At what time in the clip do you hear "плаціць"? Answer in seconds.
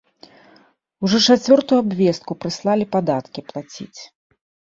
3.53-3.99